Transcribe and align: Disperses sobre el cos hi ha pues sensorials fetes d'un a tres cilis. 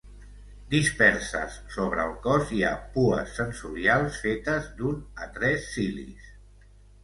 Disperses 0.69 1.57
sobre 1.75 2.01
el 2.05 2.15
cos 2.23 2.55
hi 2.57 2.63
ha 2.63 2.73
pues 2.97 3.37
sensorials 3.43 4.19
fetes 4.27 4.73
d'un 4.83 4.99
a 5.27 5.33
tres 5.41 5.73
cilis. 5.79 6.37